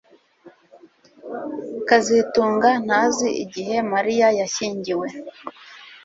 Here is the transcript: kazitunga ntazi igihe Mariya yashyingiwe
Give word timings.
kazitunga 1.87 2.69
ntazi 2.85 3.27
igihe 3.43 3.75
Mariya 3.93 4.27
yashyingiwe 4.39 5.07